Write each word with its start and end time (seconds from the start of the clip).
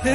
مقصد 0.00 0.12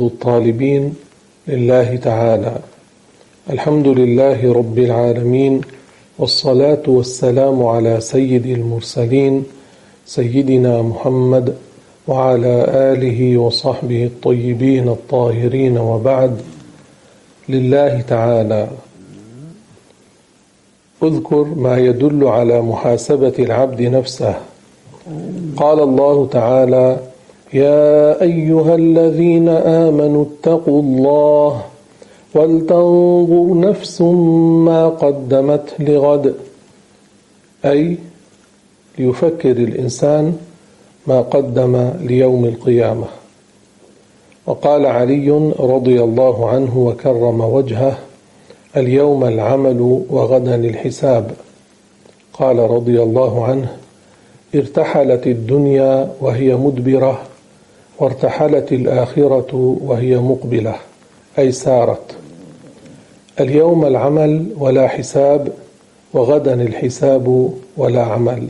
الطالبين 0.00 0.94
لله 1.48 1.96
تعالى. 1.96 2.58
الحمد 3.50 3.86
لله 3.88 4.52
رب 4.52 4.78
العالمين 4.78 5.60
والصلاة 6.18 6.82
والسلام 6.86 7.66
على 7.66 8.00
سيد 8.00 8.46
المرسلين 8.46 9.44
سيدنا 10.06 10.82
محمد 10.82 11.67
وعلى 12.08 12.64
آله 12.92 13.38
وصحبه 13.38 14.04
الطيبين 14.04 14.88
الطاهرين 14.88 15.78
وبعد. 15.78 16.40
لله 17.48 18.00
تعالى. 18.00 18.68
اذكر 21.02 21.44
ما 21.44 21.78
يدل 21.78 22.24
على 22.24 22.62
محاسبة 22.62 23.32
العبد 23.38 23.82
نفسه. 23.82 24.34
قال 25.56 25.80
الله 25.80 26.26
تعالى 26.26 27.00
يا 27.52 28.22
أيها 28.22 28.74
الذين 28.74 29.48
آمنوا 29.48 30.24
اتقوا 30.24 30.82
الله 30.82 31.64
ولتنظر 32.34 33.60
نفس 33.60 34.00
ما 34.66 34.88
قدمت 34.88 35.74
لغد. 35.78 36.34
أي 37.64 37.96
ليفكر 38.98 39.50
الإنسان 39.50 40.36
ما 41.08 41.20
قدم 41.20 41.90
ليوم 42.00 42.44
القيامة. 42.44 43.06
وقال 44.46 44.86
علي 44.86 45.30
رضي 45.60 46.02
الله 46.02 46.48
عنه 46.50 46.78
وكرم 46.78 47.40
وجهه 47.40 47.98
اليوم 48.76 49.24
العمل 49.24 50.04
وغدا 50.10 50.54
الحساب. 50.54 51.30
قال 52.32 52.58
رضي 52.58 53.02
الله 53.02 53.44
عنه 53.44 53.76
ارتحلت 54.54 55.26
الدنيا 55.26 56.10
وهي 56.20 56.54
مدبرة 56.54 57.18
وارتحلت 57.98 58.72
الآخرة 58.72 59.76
وهي 59.84 60.16
مقبلة 60.16 60.74
أي 61.38 61.52
سارت. 61.52 62.16
اليوم 63.40 63.84
العمل 63.84 64.46
ولا 64.58 64.88
حساب 64.88 65.52
وغدا 66.12 66.54
الحساب 66.54 67.52
ولا 67.76 68.02
عمل. 68.02 68.48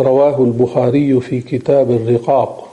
رواه 0.00 0.44
البخاري 0.44 1.20
في 1.20 1.40
كتاب 1.40 1.90
الرقاق. 1.90 2.68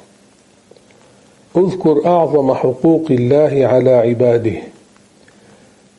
اذكر 1.58 2.06
أعظم 2.06 2.54
حقوق 2.54 3.06
الله 3.10 3.68
على 3.68 3.92
عباده. 3.92 4.56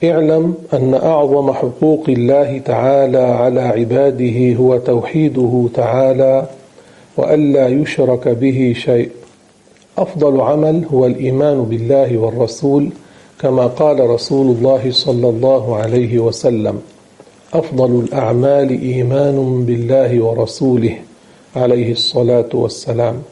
اعلم 0.05 0.55
أن 0.73 0.95
أعظم 0.95 1.53
حقوق 1.53 2.05
الله 2.09 2.59
تعالى 2.59 3.19
على 3.19 3.61
عباده 3.61 4.55
هو 4.55 4.77
توحيده 4.79 5.69
تعالى 5.75 6.47
وألا 7.17 7.69
يشرك 7.69 8.29
به 8.29 8.75
شيء. 8.77 9.11
أفضل 9.99 10.41
عمل 10.41 10.85
هو 10.93 11.07
الإيمان 11.07 11.63
بالله 11.63 12.19
والرسول 12.19 12.89
كما 13.41 13.67
قال 13.67 14.11
رسول 14.11 14.57
الله 14.57 14.91
صلى 14.91 15.29
الله 15.29 15.77
عليه 15.77 16.19
وسلم. 16.19 16.81
أفضل 17.55 18.01
الأعمال 18.01 18.83
إيمان 18.83 19.65
بالله 19.65 20.25
ورسوله. 20.25 20.97
عليه 21.57 21.93
الصلاة 21.93 22.49
والسلام. 22.53 23.23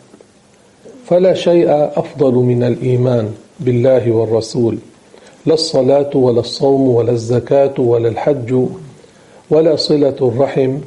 فلا 1.07 1.35
شيء 1.35 1.69
أفضل 1.71 2.35
من 2.35 2.63
الإيمان 2.63 3.35
بالله 3.61 4.11
والرسول. 4.11 4.79
لا 5.47 5.55
الصلاة 5.55 6.11
ولا 6.15 6.41
الصوم 6.41 6.89
ولا 6.89 7.13
الزكاة 7.13 7.75
ولا 7.79 8.09
الحج 8.09 8.67
ولا 9.51 9.77
صلة 9.77 10.17
الرحم 10.23 10.79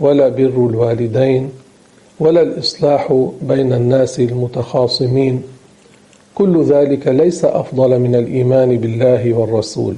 ولا 0.00 0.28
بر 0.28 0.56
الوالدين 0.70 1.50
ولا 2.20 2.42
الإصلاح 2.42 3.28
بين 3.42 3.72
الناس 3.72 4.20
المتخاصمين. 4.20 5.42
كل 6.34 6.62
ذلك 6.62 7.08
ليس 7.08 7.44
أفضل 7.44 7.98
من 7.98 8.14
الإيمان 8.14 8.76
بالله 8.76 9.32
والرسول. 9.32 9.94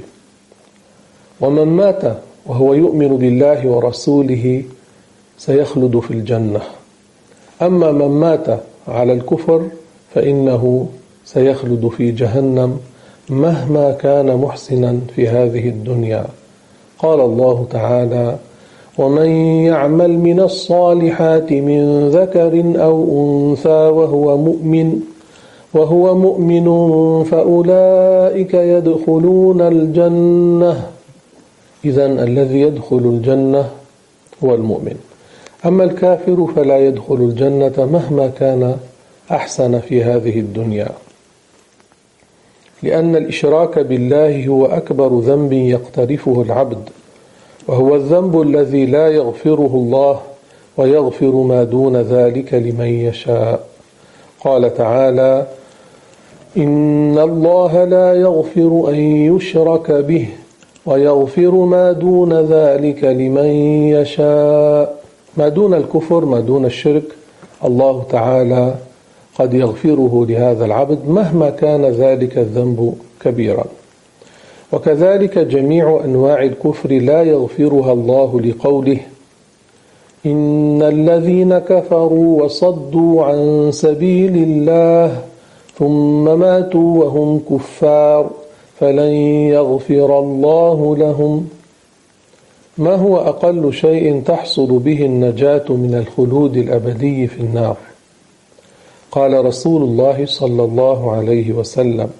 ومن 1.40 1.64
مات 1.64 2.02
وهو 2.46 2.74
يؤمن 2.74 3.16
بالله 3.16 3.66
ورسوله 3.66 4.62
سيخلد 5.38 5.98
في 6.00 6.10
الجنة. 6.10 6.60
أما 7.62 7.92
من 7.92 8.08
مات 8.08 8.46
على 8.88 9.12
الكفر 9.12 9.62
فإنه 10.14 10.86
سيخلد 11.24 11.88
في 11.88 12.10
جهنم 12.10 12.78
مهما 13.30 13.92
كان 13.92 14.36
محسنا 14.36 15.00
في 15.14 15.28
هذه 15.28 15.68
الدنيا. 15.68 16.24
قال 16.98 17.20
الله 17.20 17.66
تعالى 17.70 18.36
ومن 18.98 19.28
يعمل 19.70 20.18
من 20.18 20.40
الصالحات 20.40 21.52
من 21.52 22.08
ذكر 22.08 22.62
أو 22.76 22.96
أنثى 23.20 23.68
وهو 23.68 24.36
مؤمن 24.36 25.00
وهو 25.74 26.14
مؤمن 26.14 26.66
فأولئك 27.24 28.54
يدخلون 28.54 29.60
الجنة. 29.60 30.86
إذا 31.84 32.06
الذي 32.06 32.60
يدخل 32.60 32.96
الجنة 32.96 33.68
هو 34.44 34.54
المؤمن. 34.54 34.96
أما 35.66 35.84
الكافر 35.84 36.46
فلا 36.56 36.78
يدخل 36.78 37.14
الجنة 37.14 37.88
مهما 37.92 38.26
كان 38.38 38.76
أحسن 39.30 39.80
في 39.80 40.04
هذه 40.04 40.40
الدنيا. 40.40 40.88
لأن 42.82 43.16
الإشراك 43.16 43.78
بالله 43.78 44.46
هو 44.46 44.66
أكبر 44.66 45.18
ذنب 45.18 45.52
يقترفه 45.52 46.42
العبد 46.42 46.88
وهو 47.68 47.94
الذنب 47.94 48.40
الذي 48.40 48.86
لا 48.86 49.08
يغفره 49.08 49.70
الله 49.74 50.20
ويغفر 50.76 51.32
ما 51.32 51.64
دون 51.64 51.96
ذلك 51.96 52.54
لمن 52.54 52.86
يشاء. 52.86 53.66
قال 54.44 54.74
تعالى 54.74 55.46
إن 56.56 57.18
الله 57.18 57.84
لا 57.84 58.12
يغفر 58.12 58.84
أن 58.88 59.00
يشرك 59.34 59.90
به 59.90 60.28
ويغفر 60.86 61.50
ما 61.50 61.92
دون 61.92 62.32
ذلك 62.32 63.04
لمن 63.04 63.50
يشاء. 63.88 64.95
ما 65.36 65.48
دون 65.48 65.74
الكفر 65.74 66.24
ما 66.24 66.40
دون 66.40 66.64
الشرك 66.64 67.04
الله 67.64 68.04
تعالى 68.10 68.74
قد 69.38 69.54
يغفره 69.54 70.26
لهذا 70.28 70.64
العبد 70.64 71.08
مهما 71.08 71.50
كان 71.50 71.84
ذلك 71.84 72.38
الذنب 72.38 72.94
كبيرا. 73.20 73.64
وكذلك 74.72 75.38
جميع 75.38 76.00
أنواع 76.04 76.42
الكفر 76.42 76.92
لا 76.92 77.22
يغفرها 77.22 77.92
الله 77.92 78.40
لقوله 78.40 78.98
إن 80.26 80.82
الذين 80.82 81.58
كفروا 81.58 82.42
وصدوا 82.42 83.24
عن 83.24 83.68
سبيل 83.72 84.36
الله 84.36 85.22
ثم 85.78 86.38
ماتوا 86.38 87.04
وهم 87.04 87.40
كفار 87.50 88.30
فلن 88.80 89.12
يغفر 89.56 90.18
الله 90.18 90.96
لهم 90.96 91.48
ما 92.78 92.94
هو 92.94 93.16
أقل 93.16 93.72
شيء 93.72 94.22
تحصل 94.26 94.78
به 94.78 95.04
النجاة 95.06 95.64
من 95.68 95.94
الخلود 95.94 96.56
الأبدي 96.56 97.26
في 97.26 97.40
النار؟ 97.40 97.76
قال 99.10 99.44
رسول 99.44 99.82
الله 99.82 100.26
صلى 100.26 100.64
الله 100.64 101.12
عليه 101.12 101.52
وسلم 101.52 102.10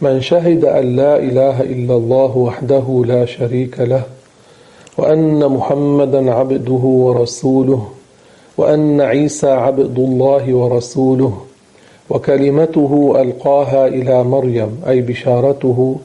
من 0.00 0.20
شهد 0.20 0.64
أن 0.64 0.96
لا 0.96 1.16
إله 1.16 1.60
إلا 1.60 1.94
الله 1.94 2.36
وحده 2.36 3.04
لا 3.06 3.24
شريك 3.24 3.80
له 3.80 4.02
وأن 4.98 5.48
محمدا 5.48 6.32
عبده 6.32 6.72
ورسوله 6.84 7.88
وأن 8.56 9.00
عيسى 9.00 9.50
عبد 9.50 9.98
الله 9.98 10.54
ورسوله 10.54 11.38
وكلمته 12.10 13.14
ألقاها 13.20 13.86
إلى 13.86 14.24
مريم 14.24 14.80
أي 14.88 15.00
بشارته 15.00 15.96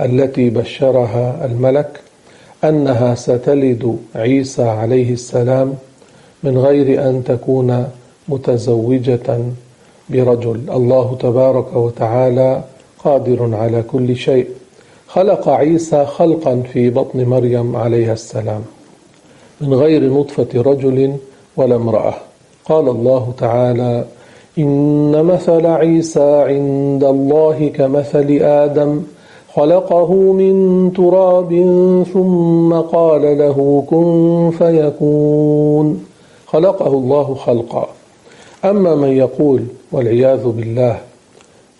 التي 0.00 0.50
بشرها 0.50 1.44
الملك 1.44 2.00
أنها 2.68 3.14
ستلد 3.14 3.98
عيسى 4.14 4.62
عليه 4.62 5.12
السلام 5.12 5.74
من 6.42 6.58
غير 6.58 7.08
أن 7.08 7.24
تكون 7.24 7.88
متزوجة 8.28 9.38
برجل. 10.10 10.60
الله 10.70 11.16
تبارك 11.20 11.76
وتعالى 11.76 12.62
قادر 13.04 13.54
على 13.54 13.82
كل 13.82 14.16
شيء. 14.16 14.48
خلق 15.08 15.48
عيسى 15.48 16.04
خلقا 16.06 16.62
في 16.72 16.90
بطن 16.90 17.24
مريم 17.24 17.76
عليها 17.76 18.12
السلام 18.12 18.62
من 19.60 19.74
غير 19.74 20.12
نطفة 20.12 20.48
رجل 20.54 21.16
ولا 21.56 21.76
امرأة. 21.76 22.14
قال 22.64 22.88
الله 22.88 23.32
تعالى 23.38 24.04
إن 24.58 25.24
مثل 25.24 25.66
عيسى 25.66 26.44
عند 26.48 27.04
الله 27.04 27.68
كمثل 27.68 28.38
آدم. 28.42 29.02
خلقه 29.56 30.14
من 30.14 30.92
تراب 30.96 31.50
ثم 32.12 32.74
قال 32.74 33.38
له 33.38 33.84
كن 33.90 34.50
فيكون. 34.58 36.04
خلقه 36.46 36.86
الله 36.86 37.34
خلقا. 37.34 37.88
أما 38.64 38.94
من 38.94 39.08
يقول 39.08 39.62
والعياذ 39.92 40.48
بالله 40.48 40.98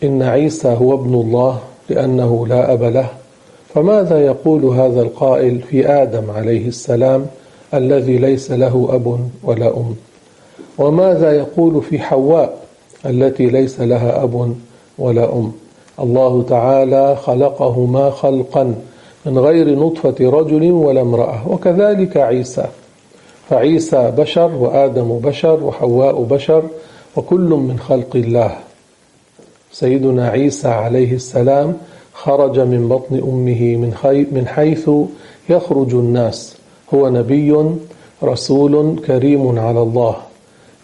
إن 0.03 0.23
عيسى 0.23 0.69
هو 0.69 0.95
ابن 0.95 1.15
الله 1.15 1.59
لأنه 1.89 2.47
لا 2.47 2.73
أب 2.73 2.83
له 2.83 3.09
فماذا 3.75 4.27
يقول 4.27 4.65
هذا 4.65 5.03
القائل 5.03 5.61
في 5.61 5.89
آدم 5.89 6.31
عليه 6.31 6.69
السلام 6.69 7.27
الذي 7.75 8.19
ليس 8.19 8.51
له 8.51 8.89
أب 8.91 9.29
ولا 9.43 9.77
أم؟ 9.77 9.95
وماذا 10.79 11.33
يقول 11.33 11.83
في 11.83 11.99
حواء 11.99 12.59
التي 13.07 13.47
ليس 13.47 13.81
لها 13.81 14.23
أب 14.23 14.55
ولا 14.99 15.33
أم؟ 15.33 15.53
الله 16.01 16.43
تعالى 16.43 17.17
خلقهما 17.17 18.11
خلقا 18.11 18.75
من 19.27 19.39
غير 19.39 19.79
نطفة 19.79 20.15
رجل 20.21 20.73
ولا 20.73 21.01
امرأة 21.01 21.49
وكذلك 21.49 22.17
عيسى. 22.17 22.67
فعيسى 23.49 24.13
بشر 24.19 24.55
وآدم 24.55 25.19
بشر 25.19 25.65
وحواء 25.65 26.23
بشر 26.23 26.63
وكل 27.17 27.41
من 27.41 27.79
خلق 27.79 28.17
الله. 28.17 28.57
سيدنا 29.73 30.29
عيسى 30.29 30.69
عليه 30.69 31.13
السلام 31.15 31.77
خرج 32.13 32.61
من 32.61 32.89
بطن 32.89 33.15
أمه 33.17 33.77
من, 33.77 33.93
من 34.33 34.47
حيث 34.47 34.91
يخرج 35.49 35.95
الناس. 35.95 36.57
هو 36.95 37.09
نبي 37.09 37.67
رسول 38.23 39.01
كريم 39.07 39.59
على 39.59 39.83
الله. 39.83 40.17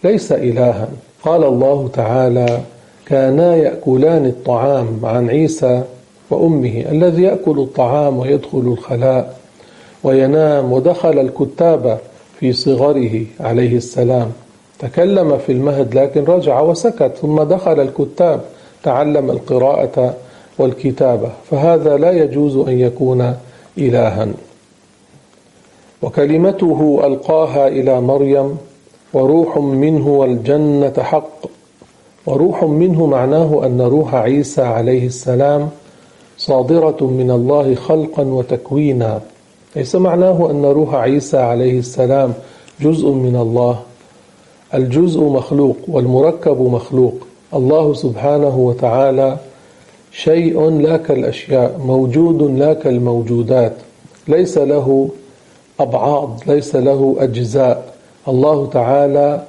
ليس 0.03 0.31
إلها. 0.31 0.87
قال 1.23 1.43
الله 1.43 1.89
تعالى 1.93 2.61
كانا 3.05 3.55
يأكلان 3.55 4.25
الطعام 4.25 4.99
عن 5.03 5.29
عيسى 5.29 5.83
وأمه 6.29 6.85
الذي 6.91 7.23
يأكل 7.23 7.59
الطعام 7.59 8.19
ويدخل 8.19 8.59
الخلاء 8.59 9.37
وينام 10.03 10.71
ودخل 10.73 11.19
الكتاب 11.19 11.99
في 12.39 12.53
صغره 12.53 13.25
عليه 13.39 13.77
السلام. 13.77 14.31
تكلم 14.79 15.37
في 15.37 15.51
المهد 15.51 15.95
لكن 15.95 16.23
رجع 16.23 16.61
وسكت 16.61 17.11
ثم 17.21 17.43
دخل 17.43 17.79
الكتاب 17.79 18.41
تعلم 18.83 19.31
القراءة 19.31 20.15
والكتابة. 20.57 21.29
فهذا 21.51 21.97
لا 21.97 22.11
يجوز 22.11 22.57
أن 22.67 22.79
يكون 22.79 23.35
إلها. 23.77 24.27
وكلمته 26.01 27.01
ألقاها 27.03 27.67
إلى 27.67 28.01
مريم 28.01 28.57
وروح 29.13 29.57
منه 29.57 30.07
والجنة 30.07 30.93
حق. 30.99 31.62
وروح 32.25 32.63
منه 32.63 33.05
معناه 33.05 33.65
أن 33.65 33.81
روح 33.81 34.15
عيسى 34.15 34.61
عليه 34.61 35.05
السلام 35.05 35.69
صادرة 36.37 36.97
من 37.01 37.31
الله 37.31 37.75
خلقا 37.75 38.23
وتكوينا. 38.23 39.21
ليس 39.75 39.95
معناه 39.95 40.51
أن 40.51 40.65
روح 40.65 40.93
عيسى 40.93 41.37
عليه 41.37 41.79
السلام 41.79 42.33
جزء 42.81 43.09
من 43.11 43.35
الله. 43.35 43.79
الجزء 44.73 45.23
مخلوق 45.23 45.77
والمركب 45.87 46.61
مخلوق. 46.61 47.13
الله 47.53 47.93
سبحانه 47.93 48.57
وتعالى 48.59 49.37
شيء 50.11 50.69
لا 50.69 50.97
كالأشياء 50.97 51.79
موجود 51.85 52.41
لا 52.59 52.73
كالموجودات. 52.73 53.73
ليس 54.27 54.57
له 54.57 55.09
أبعاض 55.79 56.39
ليس 56.47 56.75
له 56.75 57.15
أجزاء. 57.19 57.93
الله 58.27 58.69
تعالى 58.73 59.43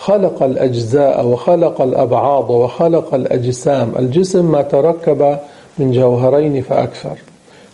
خلق 0.00 0.42
الأجزاء 0.42 1.26
وخلق 1.26 1.80
الأبعاض 1.80 2.50
وخلق 2.50 3.14
الأجسام. 3.14 3.92
الجسم 3.98 4.52
ما 4.52 4.62
تركب 4.62 5.38
من 5.78 5.92
جوهرين 5.92 6.62
فأكثر. 6.62 7.18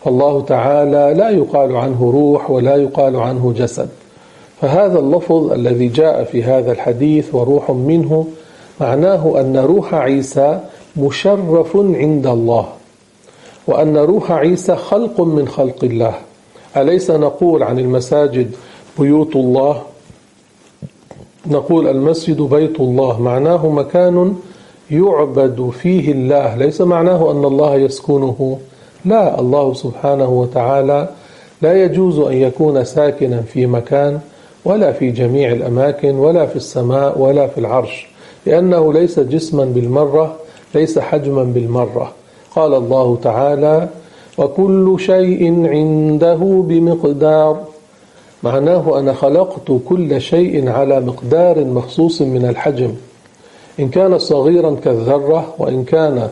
فالله 0.05 0.41
تعالى 0.41 1.15
لا 1.19 1.31
يقال 1.31 1.77
عنه 1.77 2.11
روح 2.15 2.51
ولا 2.51 2.77
يقال 2.77 3.17
عنه 3.17 3.53
جسد. 3.57 3.89
فهذا 4.61 4.99
اللفظ 4.99 5.53
الذي 5.53 5.89
جاء 5.89 6.25
في 6.25 6.45
هذا 6.45 6.73
الحديث 6.73 7.35
وروح 7.35 7.71
منه 7.71 8.27
معناه 8.81 9.41
أن 9.41 9.57
روح 9.57 9.95
عيسى 9.95 10.61
مشرف 10.97 11.77
عند 11.77 12.27
الله 12.27 12.67
وأن 13.67 13.97
روح 13.97 14.33
عيسى 14.33 14.77
خلق 14.77 15.21
من 15.21 15.49
خلق 15.49 15.85
الله. 15.85 16.15
أليس 16.77 17.11
نقول 17.11 17.63
عن 17.63 17.79
المساجد 17.79 18.51
بيوت 18.99 19.37
الله 19.37 19.83
نقول 21.47 21.89
المسجد 21.89 22.41
بيت 22.43 22.81
الله 22.81 23.21
معناه 23.21 23.69
مكان 23.69 24.35
يعبد 24.91 25.71
فيه 25.71 26.13
الله. 26.13 26.57
ليس 26.57 26.81
معناه 26.81 27.31
أن 27.31 27.45
الله 27.45 27.75
يسكنه. 27.77 28.59
لا 29.05 29.41
الله 29.41 29.75
سبحانه 29.75 30.29
وتعالى 30.29 31.09
لا 31.63 31.85
يجوز 31.85 32.19
أن 32.19 32.37
يكون 32.37 32.85
ساكنا 32.85 33.41
في 33.41 33.67
مكان 33.67 34.21
ولا 34.65 34.93
في 34.93 35.11
جميع 35.11 35.53
الأماكن 35.53 36.15
ولا 36.15 36.47
في 36.47 36.57
السماء 36.57 37.19
ولا 37.19 37.47
في 37.47 37.59
العرش 37.59 38.07
لأنه 38.47 38.93
ليس 38.93 39.21
جسما 39.21 39.65
بالمرة 39.65 40.37
ليس 40.75 40.99
حجما 40.99 41.43
بالمرة. 41.43 42.13
قال 42.57 42.75
الله 42.75 43.19
تعالى 43.23 43.89
وكل 44.39 44.97
شيء 44.99 45.67
عنده 45.69 46.65
بمقدار 46.69 47.72
معناه 48.43 48.99
أنا 48.99 49.13
خلقت 49.13 49.73
كل 49.89 50.21
شيء 50.21 50.69
على 50.69 51.01
مقدار 51.01 51.65
مخصوص 51.65 52.23
من 52.23 52.47
الحجم. 52.47 52.95
إن 53.81 53.89
كان 53.89 54.19
صغيرا 54.19 54.77
كالذرة 54.85 55.55
وإن 55.59 55.85
كان 55.85 56.29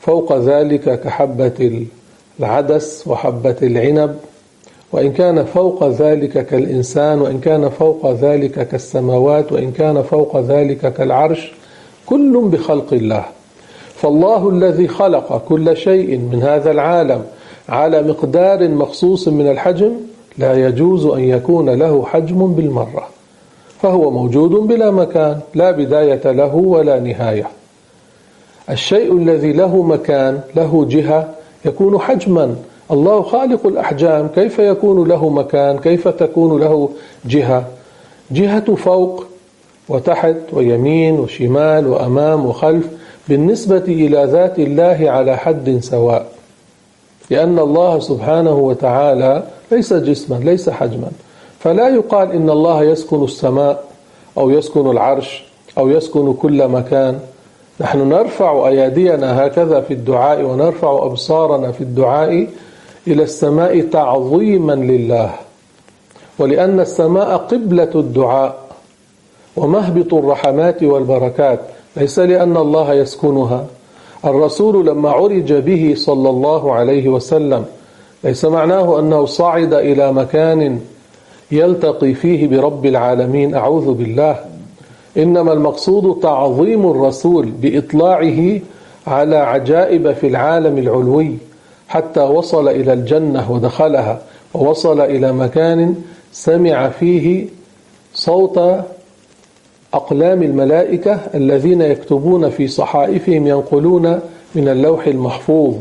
فوق 0.00 0.36
ذلك 0.38 1.00
كحبة 1.00 1.86
العدس 2.40 3.04
وحبة 3.06 3.56
العنب 3.62 4.16
وإن 4.92 5.12
كان 5.12 5.44
فوق 5.44 5.88
ذلك 5.88 6.46
كالإنسان 6.46 7.20
وإن 7.20 7.40
كان 7.40 7.68
فوق 7.68 8.12
ذلك 8.12 8.68
كالسماوات 8.68 9.52
وإن 9.52 9.72
كان 9.72 10.02
فوق 10.02 10.40
ذلك 10.40 10.92
كالعرش 10.92 11.52
كل 12.06 12.40
بخلق 12.44 12.92
الله. 12.92 13.24
فالله 13.94 14.48
الذي 14.48 14.88
خلق 14.88 15.42
كل 15.48 15.76
شيء 15.76 16.18
من 16.18 16.42
هذا 16.42 16.70
العالم 16.70 17.24
على 17.68 18.02
مقدار 18.02 18.68
مخصوص 18.68 19.28
من 19.28 19.50
الحجم 19.50 19.92
لا 20.38 20.66
يجوز 20.66 21.06
أن 21.06 21.20
يكون 21.20 21.70
له 21.70 22.04
حجم 22.04 22.46
بالمرة 22.46 23.08
فهو 23.82 24.10
موجود 24.10 24.50
بلا 24.50 24.90
مكان 24.90 25.40
لا 25.54 25.70
بداية 25.70 26.32
له 26.32 26.54
ولا 26.54 27.00
نهاية. 27.00 27.46
الشيء 28.70 29.16
الذي 29.16 29.52
له 29.52 29.82
مكان 29.82 30.40
له 30.56 30.86
جهة 30.88 31.28
يكون 31.64 31.98
حجما. 31.98 32.56
الله 32.90 33.22
خالق 33.22 33.66
الأحجام 33.66 34.28
كيف 34.28 34.58
يكون 34.58 35.08
له 35.08 35.28
مكان؟ 35.28 35.78
كيف 35.78 36.08
تكون 36.08 36.60
له 36.60 36.90
جهة؟ 37.26 37.64
جهة 38.30 38.74
فوق 38.74 39.24
وتحت 39.88 40.36
ويمين 40.52 41.20
وشمال 41.20 41.86
وأمام 41.86 42.46
وخلف 42.46 42.86
بالنسبة 43.28 43.84
إلى 43.88 44.24
ذات 44.24 44.58
الله 44.58 44.98
على 45.10 45.36
حد 45.36 45.78
سواء. 45.80 46.27
لأن 47.30 47.58
الله 47.58 47.98
سبحانه 47.98 48.54
وتعالى 48.54 49.42
ليس 49.72 49.92
جسما 49.92 50.36
ليس 50.36 50.70
حجما. 50.70 51.10
فلا 51.60 51.88
يقال 51.88 52.32
إن 52.32 52.50
الله 52.50 52.82
يسكن 52.84 53.24
السماء 53.24 53.84
أو 54.38 54.50
يسكن 54.50 54.90
العرش 54.90 55.44
أو 55.78 55.88
يسكن 55.88 56.32
كل 56.32 56.68
مكان. 56.68 57.18
نحن 57.80 58.08
نرفع 58.08 58.68
أيادينا 58.68 59.46
هكذا 59.46 59.80
في 59.80 59.94
الدعاء 59.94 60.42
ونرفع 60.42 61.04
أبصارنا 61.04 61.72
في 61.72 61.80
الدعاء 61.80 62.46
إلى 63.06 63.22
السماء 63.22 63.80
تعظيما 63.80 64.72
لله. 64.72 65.30
ولأن 66.38 66.80
السماء 66.80 67.36
قبلة 67.36 67.90
الدعاء 67.94 68.58
ومهبط 69.56 70.14
الرحمات 70.14 70.82
والبركات. 70.82 71.60
ليس 71.96 72.18
لأن 72.18 72.56
الله 72.56 72.94
يسكنها. 72.94 73.66
الرسول 74.24 74.86
لما 74.86 75.10
عرج 75.10 75.52
به 75.52 75.94
صلى 75.96 76.30
الله 76.30 76.72
عليه 76.72 77.08
وسلم 77.08 77.64
ليس 78.24 78.44
معناه 78.44 78.98
أنه 78.98 79.26
صعد 79.26 79.74
إلى 79.74 80.12
مكان 80.12 80.80
يلتقي 81.50 82.14
فيه 82.14 82.46
برب 82.48 82.86
العالمين 82.86 83.54
أعوذ 83.54 83.92
بالله. 83.94 84.36
إنما 85.16 85.52
المقصود 85.52 86.20
تعظيم 86.20 86.90
الرسول 86.90 87.46
بإطلاعه 87.46 88.60
على 89.06 89.36
عجائب 89.36 90.12
في 90.12 90.26
العالم 90.26 90.78
العلوي 90.78 91.38
حتى 91.88 92.20
وصل 92.20 92.68
إلى 92.68 92.92
الجنة 92.92 93.52
ودخلها 93.52 94.22
ووصل 94.54 95.00
إلى 95.00 95.32
مكان 95.32 95.94
سمع 96.32 96.88
فيه 96.88 97.46
صوت 98.14 98.60
أقلام 99.94 100.42
الملائكة 100.42 101.20
الذين 101.34 101.82
يكتبون 101.82 102.50
في 102.50 102.68
صحائفهم 102.68 103.46
ينقلون 103.46 104.20
من 104.54 104.68
اللوح 104.68 105.06
المحفوظ. 105.06 105.74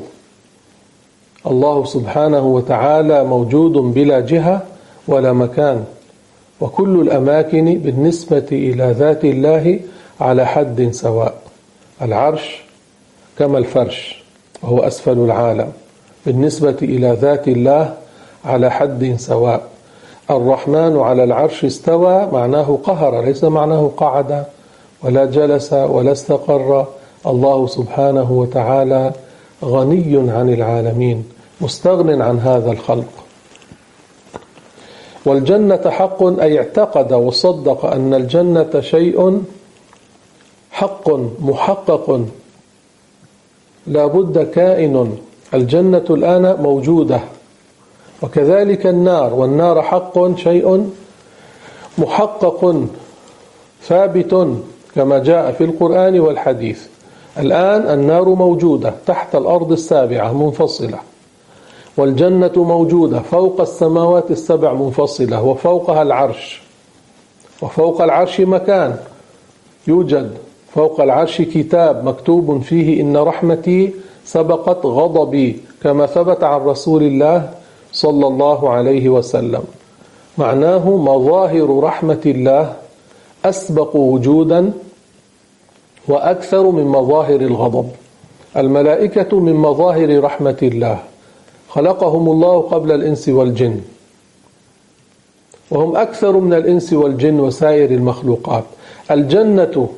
الله 1.47 1.85
سبحانه 1.85 2.47
وتعالى 2.47 3.23
موجود 3.23 3.71
بلا 3.71 4.19
جهة 4.19 4.61
ولا 5.07 5.33
مكان 5.33 5.83
وكل 6.61 7.01
الأماكن 7.01 7.77
بالنسبة 7.77 8.45
إلى 8.51 8.95
ذات 8.97 9.25
الله 9.25 9.79
على 10.21 10.45
حد 10.45 10.89
سواء. 10.91 11.41
العرش 12.01 12.61
كما 13.39 13.57
الفرش 13.57 14.23
وهو 14.63 14.79
أسفل 14.79 15.17
العالم 15.19 15.71
بالنسبة 16.25 16.77
إلى 16.81 17.17
ذات 17.21 17.47
الله 17.47 17.93
على 18.45 18.71
حد 18.71 19.15
سواء. 19.17 19.76
الرحمن 20.31 20.99
على 20.99 21.23
العرش 21.23 21.65
استوى 21.65 22.27
معناه 22.31 22.79
قهر 22.83 23.21
ليس 23.25 23.43
معناه 23.43 23.91
قعد 23.97 24.45
ولا 25.03 25.25
جلس 25.25 25.73
ولا 25.73 26.11
استقر. 26.11 26.87
الله 27.27 27.67
سبحانه 27.67 28.31
وتعالى 28.31 29.11
غني 29.63 30.31
عن 30.31 30.53
العالمين 30.53 31.25
مستغن 31.61 32.21
عن 32.21 32.39
هذا 32.39 32.71
الخلق. 32.71 33.11
والجنة 35.25 35.89
حق 35.89 36.23
أي 36.23 36.57
اعتقد 36.57 37.13
وصدق 37.13 37.85
أن 37.85 38.13
الجنة 38.13 38.79
شيء 38.79 39.43
حق 40.71 41.09
محقق. 41.39 42.25
لا 43.87 44.05
بد 44.07 44.51
كائن. 44.51 45.17
الجنة 45.53 46.05
الآن 46.09 46.57
موجودة. 46.61 47.19
وكذلك 48.21 48.87
النار 48.87 49.33
والنار 49.33 49.81
حق 49.81 50.35
شيء 50.35 50.89
محقق 51.97 52.85
ثابت 53.83 54.47
كما 54.95 55.19
جاء 55.19 55.51
في 55.51 55.63
القرآن 55.63 56.19
والحديث. 56.19 56.87
الآن 57.39 57.99
النار 57.99 58.29
موجودة 58.29 58.93
تحت 59.05 59.35
الأرض 59.35 59.71
السابعة 59.71 60.33
منفصلة 60.33 60.99
والجنة 61.97 62.51
موجودة 62.55 63.19
فوق 63.19 63.61
السماوات 63.61 64.31
السبع 64.31 64.73
منفصلة 64.73 65.43
وفوقها 65.43 66.01
العرش 66.01 66.61
وفوق 67.61 68.01
العرش 68.01 68.41
مكان 68.41 68.97
يوجد 69.87 70.37
فوق 70.75 71.01
العرش 71.01 71.41
كتاب 71.41 72.05
مكتوب 72.05 72.61
فيه 72.61 73.01
إن 73.01 73.17
رحمتي 73.17 73.93
سبقت 74.25 74.85
غضبي 74.85 75.61
كما 75.83 76.05
ثبت 76.05 76.43
عن 76.43 76.61
رسول 76.61 77.03
الله 77.03 77.49
صلى 77.97 78.27
الله 78.27 78.69
عليه 78.69 79.09
وسلم. 79.09 79.63
معناه 80.37 80.89
مظاهر 80.89 81.79
رحمة 81.79 82.21
الله 82.25 82.73
أسبق 83.45 83.95
وجودا 83.95 84.71
وأكثر 86.07 86.71
من 86.71 86.85
مظاهر 86.85 87.41
الغضب. 87.41 87.89
الملائكة 88.57 89.39
من 89.39 89.53
مظاهر 89.53 90.23
رحمة 90.23 90.57
الله. 90.63 90.99
خلقهم 91.69 92.31
الله 92.31 92.61
قبل 92.61 92.91
الإنس 92.91 93.29
والجن. 93.29 93.81
وهم 95.71 95.95
أكثر 95.95 96.37
من 96.37 96.53
الإنس 96.53 96.93
والجن 96.93 97.39
وسائر 97.39 97.91
المخلوقات. 97.91 98.63
الجنة 99.11 99.89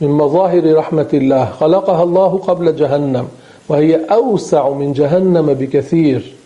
من 0.00 0.08
مظاهر 0.08 0.74
رحمة 0.74 1.08
الله. 1.14 1.44
خلقها 1.44 2.02
الله 2.02 2.38
قبل 2.38 2.76
جهنم. 2.76 3.28
وهي 3.68 3.96
أوسع 3.96 4.68
من 4.68 4.92
جهنم 4.92 5.46
بكثير. 5.54 6.37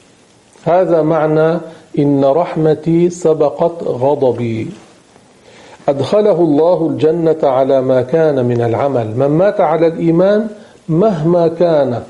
هذا 0.64 1.02
معنى 1.02 1.58
إن 1.98 2.24
رحمتي 2.24 3.10
سبقت 3.10 3.82
غضبي. 3.82 4.70
أدخله 5.88 6.40
الله 6.40 6.86
الجنة 6.86 7.38
على 7.42 7.80
ما 7.80 8.02
كان 8.02 8.44
من 8.44 8.60
العمل. 8.60 9.16
من 9.16 9.26
مات 9.26 9.60
على 9.60 9.86
الإيمان 9.86 10.48
مهما 10.88 11.48
كان 11.48 12.02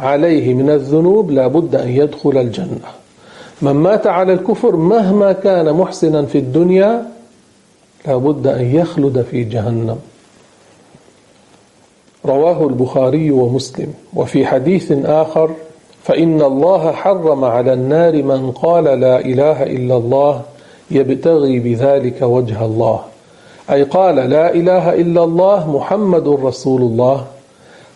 عليه 0.00 0.54
من 0.54 0.70
الذنوب 0.70 1.30
لا 1.30 1.46
بد 1.46 1.74
أن 1.74 1.88
يدخل 1.88 2.38
الجنة. 2.38 2.90
من 3.62 3.72
مات 3.72 4.06
على 4.06 4.32
الكفر 4.32 4.76
مهما 4.76 5.32
كان 5.32 5.72
محسنا 5.72 6.22
في 6.22 6.38
الدنيا 6.38 7.06
لا 8.06 8.16
بد 8.16 8.46
أن 8.46 8.74
يخلد 8.76 9.26
في 9.30 9.44
جهنم. 9.44 9.98
رواه 12.26 12.66
البخاري 12.66 13.30
ومسلم. 13.30 13.94
وفي 14.14 14.46
حديث 14.46 14.92
آخر 15.04 15.50
فإن 16.04 16.42
الله 16.42 16.92
حرم 16.92 17.44
على 17.44 17.72
النار 17.72 18.22
من 18.22 18.50
قال 18.50 18.84
لا 18.84 19.20
إله 19.20 19.62
إلا 19.62 19.96
الله 19.96 20.42
يبتغي 20.90 21.58
بذلك 21.58 22.22
وجه 22.22 22.64
الله. 22.64 23.00
أي 23.70 23.82
قال 23.82 24.16
لا 24.16 24.54
إله 24.54 24.94
إلا 24.94 25.24
الله 25.24 25.70
محمد 25.76 26.28
رسول 26.28 26.82
الله. 26.82 27.24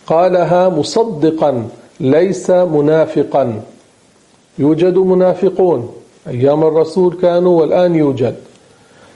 قالها 0.07 0.69
مصدقا 0.69 1.67
ليس 1.99 2.49
منافقا. 2.49 3.61
يوجد 4.59 4.97
منافقون. 4.97 5.89
أيام 6.27 6.63
الرسول 6.63 7.17
كانوا 7.21 7.61
والآن 7.61 7.95
يوجد. 7.95 8.35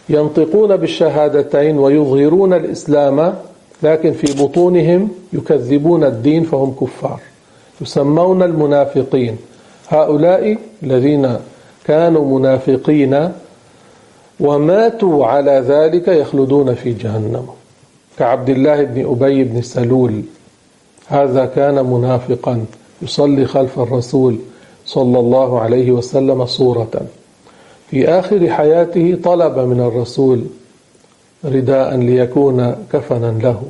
ينطقون 0.09 0.77
بالشهادتين 0.77 1.77
ويظهرون 1.77 2.53
الإسلام 2.53 3.35
لكن 3.83 4.11
في 4.11 4.43
بطونهم 4.43 5.09
يكذبون 5.33 6.03
الدين 6.03 6.43
فهم 6.43 6.75
كفار. 6.81 7.19
يسمون 7.81 8.43
المنافقين. 8.43 9.37
هؤلاء 9.89 10.57
الذين 10.83 11.37
كانوا 11.85 12.39
منافقين 12.39 13.31
وماتوا 14.39 15.25
على 15.25 15.63
ذلك 15.67 16.07
يخلدون 16.07 16.73
في 16.75 16.93
جهنم. 16.93 17.47
كعبد 18.19 18.49
الله 18.49 18.83
بن 18.83 19.05
أبي 19.05 19.43
بن 19.43 19.61
سلول 19.61 20.21
هذا 21.07 21.45
كان 21.45 21.85
منافقا 21.85 22.65
يصلي 23.01 23.45
خلف 23.45 23.79
الرسول 23.79 24.37
صلى 24.85 25.19
الله 25.19 25.59
عليه 25.59 25.91
وسلم 25.91 26.45
صورة. 26.45 27.01
في 27.89 28.09
آخر 28.09 28.49
حياته 28.49 29.17
طلب 29.23 29.59
من 29.59 29.79
الرسول 29.79 30.45
رداء 31.45 31.97
ليكون 31.97 32.75
كفنا 32.93 33.39
له. 33.43 33.63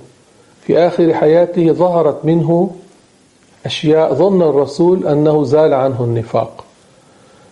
في 0.61 0.77
آخر 0.77 1.13
حياته 1.13 1.71
ظهرت 1.71 2.25
منه 2.25 2.71
أشياء 3.65 4.13
ظن 4.13 4.41
الرسول 4.41 5.07
أنه 5.07 5.43
زال 5.43 5.73
عنه 5.73 6.03
النفاق. 6.03 6.63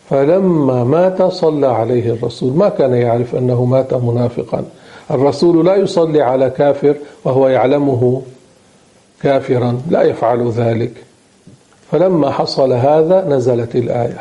فلما 0.09 0.83
مات 0.83 1.23
صلى 1.23 1.67
عليه 1.67 2.13
الرسول 2.13 2.53
ما 2.53 2.69
كان 2.69 2.93
يعرف 2.93 3.35
أنه 3.35 3.65
مات 3.65 3.93
منافقا. 3.93 4.63
الرسول 5.11 5.65
لا 5.65 5.75
يصلي 5.75 6.21
على 6.21 6.49
كافر 6.49 6.95
وهو 7.25 7.47
يعلمه 7.47 8.21
كافرا 9.21 9.81
لا 9.89 10.01
يفعل 10.01 10.49
ذلك. 10.49 10.91
فلما 11.91 12.31
حصل 12.31 12.73
هذا 12.73 13.27
نزلت 13.29 13.75
الآية. 13.75 14.19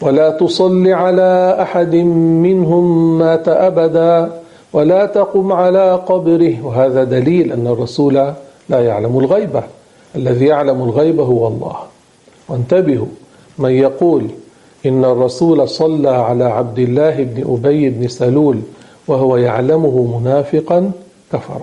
ولا 0.00 0.30
تصل 0.30 0.88
على 0.88 1.56
أحد 1.62 1.94
منهم 1.94 3.18
مات 3.18 3.48
أبدا 3.48 4.32
ولا 4.72 5.06
تقم 5.06 5.52
على 5.52 5.94
قبره. 5.94 6.66
وهذا 6.66 7.04
دليل 7.04 7.52
أن 7.52 7.66
الرسول 7.66 8.14
لا 8.68 8.80
يعلم 8.80 9.18
الغيبة 9.18 9.62
الذي 10.16 10.46
يعلم 10.46 10.82
الغيب 10.82 11.20
هو 11.20 11.48
الله. 11.48 11.76
وانتبهوا 12.48 13.06
من 13.58 13.70
يقول 13.70 14.26
إن 14.86 15.04
الرسول 15.04 15.68
صلى 15.68 16.10
على 16.10 16.44
عبد 16.44 16.78
الله 16.78 17.22
بن 17.22 17.54
أبي 17.54 17.90
بن 17.90 18.08
سلول 18.08 18.60
وهو 19.08 19.36
يعلمه 19.36 20.18
منافقا 20.18 20.92
كفر 21.32 21.60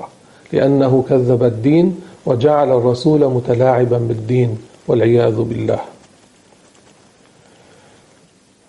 لأنه 0.53 1.03
كذب 1.09 1.43
الدين 1.43 2.01
وجعل 2.25 2.71
الرسول 2.71 3.25
متلاعبا 3.25 3.97
بالدين 3.97 4.57
والعياذ 4.87 5.41
بالله. 5.41 5.79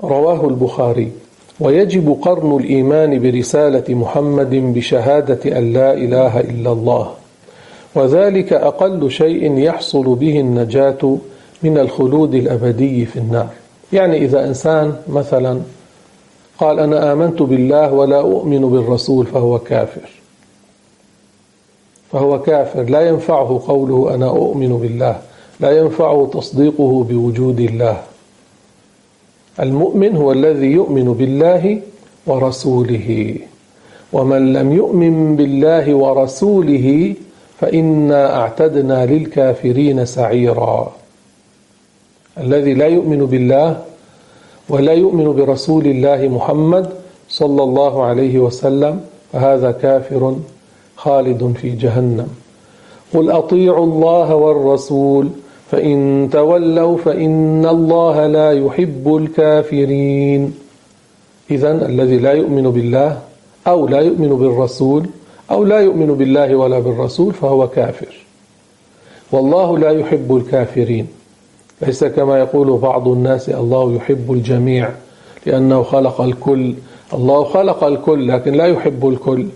رواه 0.05 0.49
البخاري 0.49 1.13
ويجب 1.61 2.19
قرن 2.23 2.57
الإيمان 2.57 3.19
برسالة 3.23 3.95
محمد 3.95 4.51
بشهادة 4.75 5.59
أن 5.59 5.73
لا 5.73 5.93
إله 5.93 6.41
إلا 6.41 6.73
الله. 6.73 7.15
وذلك 7.95 8.53
أقل 8.53 9.11
شيء 9.11 9.59
يحصل 9.59 10.15
به 10.15 10.41
النجاة 10.41 11.19
من 11.63 11.79
الخلود 11.79 12.35
الأبدي 12.35 13.07
في 13.07 13.19
النار. 13.19 13.49
يعني 13.93 14.17
إذا 14.17 14.47
إنسان 14.47 14.97
مثلا 15.09 15.61
قال 16.59 16.81
أنا 16.81 17.13
آمنت 17.13 17.43
بالله 17.43 17.93
ولا 17.93 18.21
أؤمن 18.21 18.61
بالرسول 18.61 19.27
فهو 19.27 19.59
كافر. 19.59 20.09
فهو 22.13 22.43
كافر. 22.43 22.83
لا 22.83 23.09
ينفعه 23.09 23.63
قوله 23.67 24.15
أنا 24.15 24.29
أؤمن 24.29 24.79
بالله. 24.79 25.21
لا 25.61 25.79
ينفعه 25.79 26.31
تصديقه 26.33 27.05
بوجود 27.09 27.61
الله. 27.61 28.03
المؤمن 29.61 30.17
هو 30.17 30.33
الذي 30.33 30.67
يؤمن 30.67 31.13
بالله 31.13 31.81
ورسوله. 32.27 33.37
ومن 34.13 34.53
لم 34.53 34.73
يؤمن 34.73 35.37
بالله 35.37 35.95
ورسوله 35.95 37.15
فإنا 37.65 38.37
أعتدنا 38.41 39.07
للكافرين 39.07 40.05
سعيرا. 40.05 40.93
الذي 42.39 42.75
لا 42.75 42.87
يؤمن 42.87 43.27
بالله 43.27 43.83
ولا 44.69 44.93
يؤمن 44.93 45.33
برسول 45.33 45.87
الله 45.87 46.29
محمد 46.29 46.87
صلى 47.29 47.63
الله 47.63 48.05
عليه 48.05 48.39
وسلم 48.39 49.01
فهذا 49.33 49.71
كافر 49.71 50.37
خالد 50.97 51.55
في 51.61 51.71
جهنم. 51.71 52.29
قل 53.15 53.31
أطيعوا 53.31 53.87
الله 53.87 54.35
والرسول 54.35 55.29
فإن 55.71 56.29
تولوا 56.33 56.97
فإن 56.97 57.67
الله 57.67 58.27
لا 58.27 58.53
يحب 58.53 59.17
الكافرين. 59.17 60.55
إذا 61.51 61.87
الذي 61.87 62.19
لا 62.19 62.33
يؤمن 62.33 62.71
بالله 62.71 63.19
أو 63.67 63.89
لا 63.89 64.01
يؤمن 64.01 64.29
بالرسول 64.29 65.07
أو 65.51 65.65
لا 65.65 65.79
يؤمن 65.79 66.07
بالله 66.07 66.55
ولا 66.55 66.79
بالرسول 66.79 67.35
فهو 67.35 67.69
كافر. 67.69 68.25
والله 69.33 69.79
لا 69.79 69.91
يحب 69.91 70.37
الكافرين. 70.37 71.07
ليس 71.83 72.05
كما 72.05 72.39
يقول 72.39 72.79
بعض 72.79 73.09
الناس 73.09 73.49
الله 73.49 73.95
يحب 73.95 74.33
الجميع 74.33 74.91
لأنه 75.47 75.83
خلق 75.83 76.21
الكل. 76.21 76.75
الله 77.15 77.45
خلق 77.45 77.85
الكل 77.85 78.29
لكن 78.29 78.53
لا 78.53 78.67
يحب 78.67 79.09
الكل. 79.09 79.47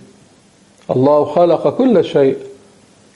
الله 0.91 1.25
خلق 1.25 1.69
كل 1.69 2.05
شيء 2.05 2.37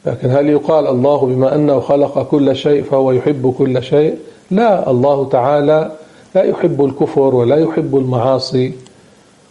لكن 0.06 0.30
هل 0.30 0.48
يقال 0.48 0.86
الله 0.86 1.26
بما 1.26 1.54
أنه 1.54 1.80
خلق 1.80 2.22
كل 2.22 2.56
شيء 2.56 2.82
فهو 2.82 3.12
يحب 3.12 3.54
كل 3.58 3.82
شيء؟ 3.82 4.18
لا 4.50 4.90
الله 4.90 5.28
تعالى 5.28 5.92
لا 6.34 6.42
يحب 6.42 6.84
الكفر 6.84 7.34
ولا 7.34 7.56
يحب 7.56 7.96
المعاصي. 7.96 8.72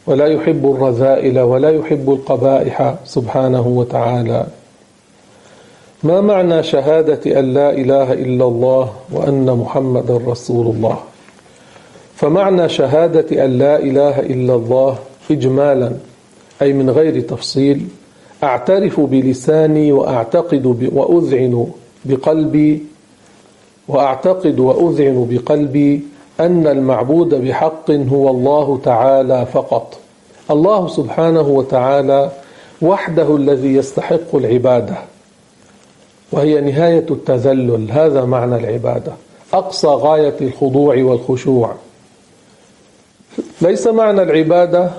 ولا 0.07 0.27
يحب 0.27 0.75
الرذائل 0.75 1.39
ولا 1.39 1.69
يحب 1.69 2.09
القبائح 2.09 2.95
سبحانه 3.05 3.67
وتعالى. 3.67 4.45
ما 6.03 6.21
معنى 6.21 6.63
شهادة 6.63 7.39
أن 7.39 7.53
لا 7.53 7.69
إله 7.69 8.13
إلا 8.13 8.45
الله 8.45 8.93
وأن 9.11 9.45
محمد 9.45 10.11
رسول 10.11 10.67
الله؟ 10.67 10.97
فمعنى 12.15 12.69
شهادة 12.69 13.45
أن 13.45 13.57
لا 13.57 13.79
إله 13.79 14.19
إلا 14.19 14.55
الله 14.55 14.97
إجمالا 15.31 15.91
أي 16.61 16.73
من 16.73 16.89
غير 16.89 17.21
تفصيل 17.21 17.87
أعترف 18.43 18.99
بلساني 18.99 19.91
وأعتقد 19.91 20.65
وأذعن 20.93 21.67
بقلبي 22.05 22.83
وأعتقد 23.87 24.59
وأذعن 24.59 25.27
بقلبي 25.29 26.01
أن 26.39 26.67
المعبود 26.67 27.35
بحق 27.35 27.91
هو 27.91 28.29
الله 28.29 28.79
تعالى 28.83 29.45
فقط. 29.45 29.97
الله 30.51 30.87
سبحانه 30.87 31.41
وتعالى 31.41 32.31
وحده 32.81 33.35
الذي 33.35 33.75
يستحق 33.75 34.35
العبادة 34.35 34.95
وهي 36.31 36.61
نهاية 36.61 37.05
التذلل 37.11 37.91
هذا 37.91 38.25
معنى 38.25 38.55
العبادة 38.55 39.11
أقصى 39.53 39.87
غاية 39.87 40.35
الخضوع 40.41 41.03
والخشوع. 41.03 41.75
ليس 43.61 43.87
معنى 43.87 44.21
العبادة 44.21 44.91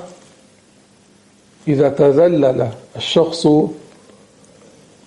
إذا 1.69 1.89
تذلل 1.89 2.69
الشخص 2.97 3.47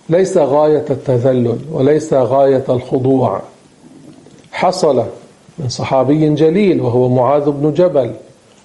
ليس 0.08 0.36
غاية 0.38 0.84
التذلل 0.90 1.58
وليس 1.70 2.12
غاية 2.12 2.64
الخضوع. 2.68 3.40
حصل 4.52 5.04
من 5.58 5.68
صحابي 5.68 6.34
جليل 6.34 6.80
وهو 6.80 7.08
معاذ 7.08 7.50
بن 7.50 7.72
جبل 7.72 8.10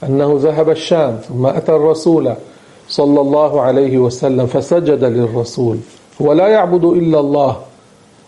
أنه 0.04 0.36
ذهب 0.40 0.70
الشام 0.70 1.18
ثم 1.28 1.46
أتى 1.46 1.72
الرسول 1.72 2.34
صلى 2.88 3.22
الله 3.22 3.62
عليه 3.62 3.98
وسلم 3.98 4.46
فسجد 4.46 5.04
للرسول 5.04 5.78
هو 6.22 6.34
لا 6.34 6.48
يعبد 6.48 6.86
إلا 6.86 7.20
الله. 7.20 7.58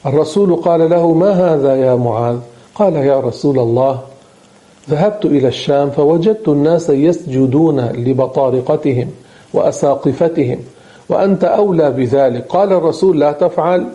الرسول 0.05 0.55
قال 0.55 0.89
له 0.89 1.13
ما 1.13 1.31
هذا 1.31 1.75
يا 1.75 1.95
معاذ؟ 1.95 2.37
قال 2.75 2.95
يا 2.95 3.19
رسول 3.19 3.59
الله 3.59 3.99
ذهبت 4.89 5.25
إلى 5.25 5.47
الشام 5.47 5.89
فوجدت 5.89 6.47
الناس 6.47 6.89
يسجدون 6.89 7.79
لبطارقتهم 7.79 9.09
وأساقفتهم 9.53 10.59
وأنت 11.09 11.43
أولى 11.43 11.91
بذلك. 11.91 12.45
قال 12.47 12.73
الرسول 12.73 13.19
لا 13.19 13.31
تفعل. 13.31 13.87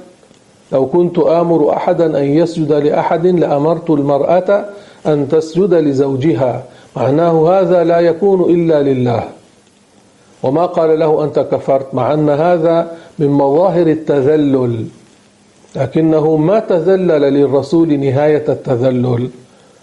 لو 0.72 0.86
كنت 0.86 1.18
آمر 1.18 1.70
أحدا 1.72 2.18
أن 2.20 2.24
يسجد 2.24 2.72
لأحد 2.72 3.26
لأمرت 3.26 3.90
المرأة 3.90 4.64
أن 5.06 5.28
تسجد 5.28 5.74
لزوجها. 5.74 6.64
معناه 6.96 7.60
هذا 7.60 7.84
لا 7.84 8.00
يكون 8.00 8.50
إلا 8.50 8.82
لله. 8.82 9.24
وما 10.42 10.66
قال 10.66 10.98
له 10.98 11.24
أنت 11.24 11.38
كفرت 11.38 11.94
مع 11.94 12.14
أن 12.14 12.28
هذا 12.28 12.92
من 13.18 13.28
مظاهر 13.28 13.86
التذلل. 13.86 14.86
لكنه 15.76 16.36
ما 16.36 16.58
تذلل 16.58 17.22
للرسول 17.22 18.00
نهاية 18.00 18.44
التذلل 18.48 19.28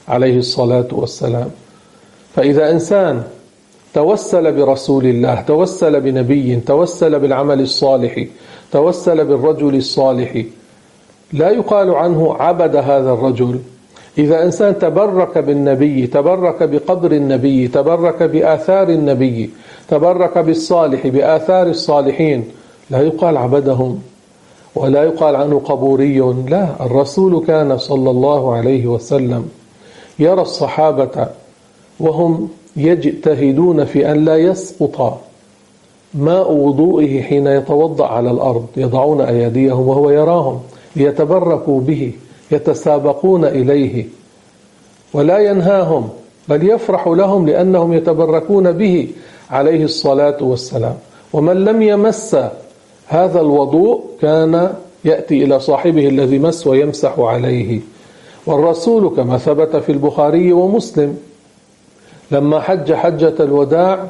عليه 0.07 0.37
الصلاة 0.37 0.87
والسلام. 0.91 1.49
فإذا 2.35 2.71
إنسان 2.71 3.23
توسل 3.93 4.51
برسول 4.51 5.05
الله 5.05 5.41
توسل 5.41 6.01
بنبي 6.01 6.55
توسل 6.55 7.19
بالعمل 7.19 7.61
الصالح 7.61 8.25
توسل 8.71 9.25
بالرجل 9.25 9.75
الصالح 9.75 10.43
لا 11.33 11.49
يقال 11.49 11.89
عنه 11.89 12.33
عبد 12.33 12.75
هذا 12.75 13.11
الرجل. 13.13 13.59
إذا 14.17 14.43
إنسان 14.43 14.79
تبرك 14.79 15.37
بالنبي 15.37 16.07
تبرك 16.07 16.63
بقبر 16.63 17.11
النبي 17.11 17.67
تبرك 17.67 18.23
بآثار 18.23 18.89
النبي 18.89 19.49
تبرك 19.87 20.37
بالصالح 20.37 21.07
بآثار 21.07 21.67
الصالحين 21.67 22.43
لا 22.89 23.01
يقال 23.01 23.37
عبدهم 23.37 24.01
ولا 24.75 25.03
يقال 25.03 25.35
عنه 25.35 25.59
قبوري. 25.59 26.19
لا 26.47 26.85
الرسول 26.85 27.45
كان 27.45 27.77
صلى 27.77 28.09
الله 28.09 28.55
عليه 28.55 28.87
وسلم 28.87 29.49
يرى 30.19 30.41
الصحابة 30.41 31.27
وهم 31.99 32.49
يجتهدون 32.77 33.85
في 33.85 34.11
أن 34.11 34.25
لا 34.25 34.37
يسقط 34.37 35.21
ماء 36.13 36.51
وضوئه 36.51 37.21
حين 37.21 37.47
يتوضأ 37.47 38.07
على 38.07 38.31
الأرض 38.31 38.65
يضعون 38.77 39.21
أيديهم 39.21 39.87
وهو 39.87 40.09
يراهم. 40.09 40.59
ليتبركوا 40.95 41.81
به 41.81 42.11
يتسابقون 42.51 43.45
إليه. 43.45 44.05
ولا 45.13 45.39
ينهاهم 45.39 46.09
بل 46.47 46.69
يفرح 46.69 47.07
لهم 47.07 47.47
لأنهم 47.47 47.93
يتبركون 47.93 48.71
به 48.71 49.07
عليه 49.51 49.83
الصلاة 49.83 50.37
والسلام. 50.43 50.95
ومن 51.33 51.65
لم 51.65 51.81
يمس 51.81 52.37
هذا 53.07 53.41
الوضوء 53.41 54.03
كان 54.21 54.73
يأتي 55.05 55.43
إلى 55.43 55.59
صاحبه 55.59 56.07
الذي 56.07 56.39
مس 56.39 56.67
ويمسح 56.67 57.19
عليه. 57.19 57.79
والرسول 58.45 59.15
كما 59.15 59.37
ثبت 59.37 59.75
في 59.75 59.91
البخاري 59.91 60.53
ومسلم 60.53 61.17
لما 62.31 62.59
حج 62.59 62.93
حجة 62.93 63.33
الوداع 63.39 64.07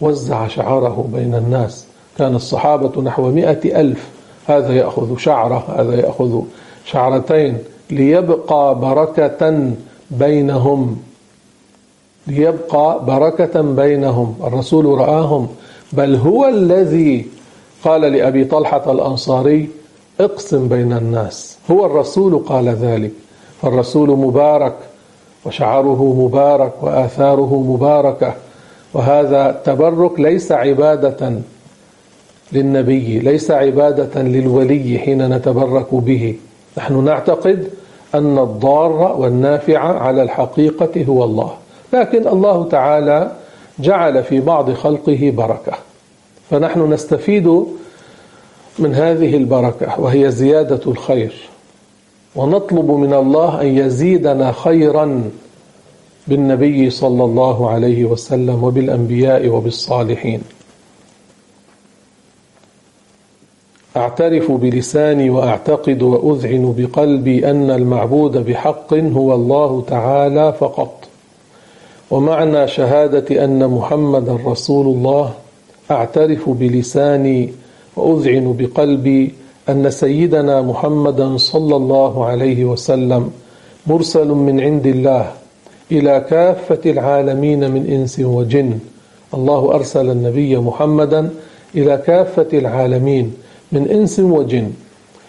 وزع 0.00 0.48
شعره 0.48 1.08
بين 1.14 1.34
الناس. 1.34 1.86
كان 2.18 2.34
الصحابة 2.34 3.02
نحو 3.02 3.30
مئة 3.30 3.80
ألف. 3.80 4.08
هذا 4.46 4.74
يأخذ 4.74 5.16
شعرة 5.16 5.64
هذا 5.76 5.94
يأخذ 5.94 6.42
شعرتين. 6.84 7.58
ليبقى 7.90 8.78
بركة 8.78 9.70
بينهم. 10.10 10.96
ليبقى 12.26 13.04
بركة 13.04 13.60
بينهم. 13.60 14.34
الرسول 14.44 14.84
رآهم. 14.84 15.48
بل 15.92 16.16
هو 16.16 16.48
الذي 16.48 17.26
قال 17.84 18.00
لأبي 18.00 18.44
طلحة 18.44 18.92
الأنصاري 18.92 19.68
اقسم 20.20 20.68
بين 20.68 20.92
الناس. 20.92 21.58
هو 21.70 21.86
الرسول 21.86 22.38
قال 22.38 22.68
ذلك. 22.68 23.12
فالرسول 23.62 24.10
مبارك 24.10 24.74
وشعره 25.44 26.14
مبارك 26.18 26.72
وآثاره 26.82 27.64
مباركة. 27.68 28.34
وهذا 28.94 29.50
التبرك 29.50 30.20
ليس 30.20 30.52
عبادة. 30.52 31.32
للنبي 32.52 33.18
ليس 33.18 33.50
عبادة 33.50 34.22
للولي 34.22 34.98
حين 34.98 35.28
نتبرك 35.28 35.94
به. 35.94 36.34
نحن 36.78 37.04
نعتقد 37.04 37.68
أن 38.14 38.38
الضار 38.38 39.16
والنافع 39.18 39.78
على 39.78 40.22
الحقيقة 40.22 41.04
هو 41.04 41.24
الله. 41.24 41.52
لكن 41.92 42.28
الله 42.28 42.68
تعالى 42.68 43.32
جعل 43.78 44.22
في 44.22 44.40
بعض 44.40 44.72
خلقه 44.72 45.32
بركة. 45.36 45.72
فنحن 46.50 46.92
نستفيد 46.92 47.64
من 48.78 48.94
هذه 48.94 49.36
البركة 49.36 50.00
وهي 50.00 50.30
زيادة 50.30 50.80
الخير. 50.86 51.34
ونطلب 52.36 52.90
من 52.90 53.14
الله 53.14 53.60
أن 53.60 53.66
يزيدنا 53.66 54.52
خيرا 54.52 55.30
بالنبي 56.28 56.90
صلى 56.90 57.24
الله 57.24 57.70
عليه 57.70 58.04
وسلم 58.04 58.64
وبالأنبياء 58.64 59.48
وبالصالحين. 59.48 60.42
أعترف 63.96 64.52
بلساني 64.52 65.30
وأعتقد 65.30 66.02
وأذعن 66.02 66.74
بقلبي 66.78 67.50
أن 67.50 67.70
المعبود 67.70 68.36
بحق 68.36 68.94
هو 68.94 69.34
الله 69.34 69.84
تعالى 69.86 70.52
فقط. 70.60 71.04
ومعنى 72.10 72.68
شهادة 72.68 73.44
أن 73.44 73.68
محمد 73.68 74.38
رسول 74.46 74.86
الله 74.86 75.32
أعترف 75.90 76.48
بلساني 76.48 77.52
وأذعن 77.96 78.56
بقلبي 78.58 79.34
أن 79.68 79.90
سيدنا 79.90 80.62
محمدا 80.62 81.36
صلى 81.36 81.76
الله 81.76 82.24
عليه 82.24 82.64
وسلم 82.64 83.30
مرسل 83.86 84.28
من 84.28 84.60
عند 84.60 84.86
الله 84.86 85.32
إلى 85.92 86.24
كافة 86.30 86.90
العالمين 86.90 87.70
من 87.70 87.86
إنس 87.86 88.20
وجن. 88.20 88.78
الله 89.34 89.74
أرسل 89.74 90.10
النبي 90.10 90.56
محمدا 90.56 91.30
إلى 91.74 91.96
كافة 92.06 92.48
العالمين 92.52 93.34
من 93.72 93.88
إنس 93.90 94.20
وجن 94.20 94.70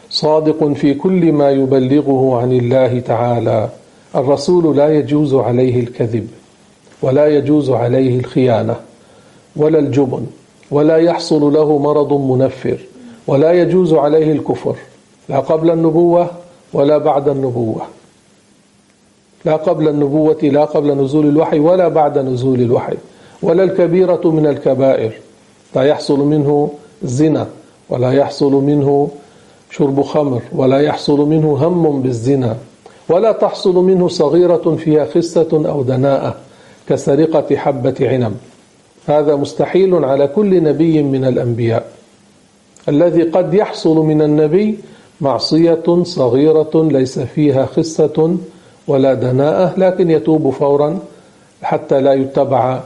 صادق 0.09 0.73
في 0.73 0.93
كل 0.93 1.31
ما 1.31 1.51
يبلغه 1.51 2.37
عن 2.41 2.51
الله 2.51 2.99
تعالى. 2.99 3.69
الرسول 4.15 4.77
لا 4.77 4.97
يجوز 4.97 5.33
عليه 5.33 5.79
الكذب 5.79 6.27
ولا 7.01 7.27
يجوز 7.27 7.69
عليه 7.69 8.19
الخيانة 8.19 8.75
ولا 9.55 9.79
الجبن 9.79 10.25
ولا 10.71 10.97
يحصل 10.97 11.53
له 11.53 11.77
مرض 11.77 12.13
منفر 12.13 12.77
ولا 13.27 13.51
يجوز 13.51 13.93
عليه 13.93 14.31
الكفر 14.31 14.75
لا 15.29 15.39
قبل 15.39 15.71
النبوة 15.71 16.31
ولا 16.73 16.97
بعد 16.97 17.29
النبوة. 17.29 17.81
لا 19.45 19.55
قبل 19.55 19.87
النبوة 19.87 20.39
لا 20.43 20.65
قبل 20.65 20.97
نزول 20.97 21.25
الوحي 21.25 21.59
ولا 21.59 21.87
بعد 21.87 22.17
نزول 22.17 22.61
الوحي 22.61 22.97
ولا 23.41 23.63
الكبيرة 23.63 24.21
من 24.25 24.47
الكبائر. 24.47 25.11
لا 25.75 25.83
يحصل 25.83 26.19
منه 26.19 26.69
زنا 27.03 27.47
ولا 27.93 28.11
يحصل 28.11 28.51
منه 28.51 29.09
شرب 29.71 30.01
خمر 30.01 30.41
ولا 30.51 30.79
يحصل 30.79 31.19
منه 31.29 31.53
هم 31.53 32.01
بالزنا 32.01 32.57
ولا 33.09 33.31
تحصل 33.31 33.75
منه 33.75 34.07
صغيرة 34.07 34.75
فيها 34.79 35.05
خسة 35.05 35.47
أو 35.53 35.83
دناءة 35.83 36.35
كسرقة 36.89 37.55
حبة 37.55 37.95
عنب. 38.01 38.35
هذا 39.07 39.35
مستحيل 39.35 40.05
على 40.05 40.27
كل 40.27 40.63
نبي 40.63 41.03
من 41.03 41.25
الأنبياء. 41.25 41.85
الذي 42.89 43.23
قد 43.23 43.53
يحصل 43.53 43.95
من 43.97 44.21
النبي 44.21 44.79
معصية 45.21 46.03
صغيرة 46.03 46.71
ليس 46.91 47.19
فيها 47.19 47.65
خسة 47.65 48.37
ولا 48.87 49.13
دناءة 49.13 49.79
لكن 49.79 50.11
يتوب 50.11 50.49
فورا 50.49 50.99
حتى 51.61 52.01
لا 52.01 52.13
يتبع 52.13 52.79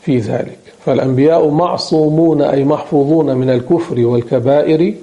في 0.00 0.18
ذلك. 0.18 0.58
فالأنبياء 0.84 1.48
معصومون 1.48 2.42
أي 2.42 2.64
محفوظون 2.64 3.36
من 3.36 3.50
الكفر 3.50 4.00
والكبائر 4.06 4.94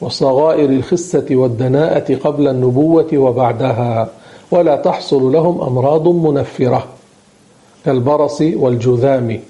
وصغائر 0.00 0.70
الخسة 0.70 1.26
والدناءة 1.30 2.14
قبل 2.14 2.48
النبوة 2.48 3.08
وبعدها 3.14 4.08
ولا 4.50 4.76
تحصل 4.76 5.32
لهم 5.32 5.60
أمراض 5.60 6.08
منفرة 6.08 6.86
كالبرص 7.84 8.40
والجذام 8.40 9.40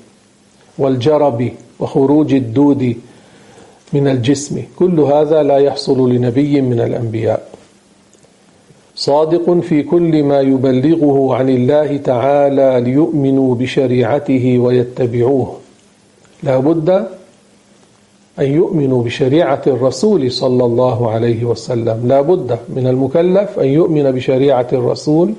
والجرب 0.78 1.50
وخروج 1.80 2.34
الدود 2.34 2.96
من 3.92 4.08
الجسم. 4.08 4.62
كل 4.76 5.00
هذا 5.00 5.42
لا 5.42 5.56
يحصل 5.58 6.12
لنبي 6.12 6.60
من 6.60 6.80
الأنبياء. 6.80 7.57
صادق 8.98 9.60
في 9.60 9.82
كل 9.82 10.22
ما 10.22 10.40
يبلغه 10.40 11.34
عن 11.34 11.48
الله 11.48 11.96
تعالى 11.96 12.80
ليؤمنوا 12.84 13.54
بشريعته 13.54 14.58
ويتبعوه. 14.58 15.56
لا 16.42 16.58
بد 16.58 16.88
أن 18.38 18.44
يؤمنوا 18.52 19.02
بشريعة 19.02 19.62
الرسول 19.66 20.32
صلى 20.32 20.64
الله 20.64 21.10
عليه 21.10 21.44
وسلم. 21.44 22.02
لا 22.06 22.20
بد 22.20 22.58
من 22.68 22.86
المكلف 22.86 23.58
أن 23.58 23.66
يؤمن 23.66 24.10
بشريعة 24.10 24.66
الرسول 24.72 25.32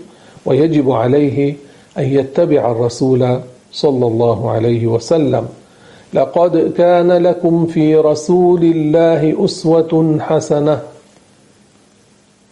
ويجب 0.45 0.91
عليه 0.91 1.55
أن 1.97 2.03
يتبع 2.03 2.71
الرسول 2.71 3.39
صلى 3.71 4.07
الله 4.07 4.51
عليه 4.51 4.87
وسلم. 4.87 5.45
لقد 6.13 6.73
كان 6.77 7.11
لكم 7.11 7.65
في 7.65 7.95
رسول 7.95 8.63
الله 8.63 9.45
أسوة 9.45 10.17
حسنة. 10.19 10.79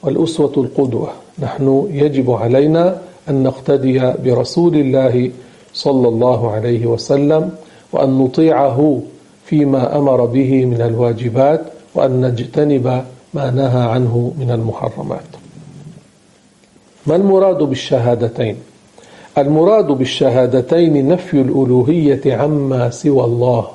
والأسوة 0.04 0.54
القدوة. 0.58 1.10
نحن 1.40 1.88
يجب 1.92 2.32
علينا 2.32 3.02
أن 3.30 3.44
نقتدي 3.44 4.14
برسول 4.26 4.76
الله 4.76 5.32
صلى 5.74 6.08
الله 6.08 6.52
عليه 6.52 6.86
وسلم 6.86 7.52
وأن 7.94 8.18
نطيعه 8.18 9.02
فيما 9.46 9.98
أمر 9.98 10.26
به 10.26 10.66
من 10.66 10.82
الواجبات 10.82 11.62
وأن 11.96 12.22
نجتنب 12.22 13.04
ما 13.34 13.52
نهى 13.52 13.84
عنه 13.90 14.34
من 14.40 14.52
المحرمات. 14.52 15.32
ما 17.08 17.16
المراد 17.16 17.58
بالشهادتين؟ 17.58 18.56
المراد 19.38 19.88
بالشهادتين 19.88 21.08
نفي 21.08 21.42
الألوهية 21.42 22.36
عما 22.36 22.90
سوى 22.90 23.24
الله 23.24 23.68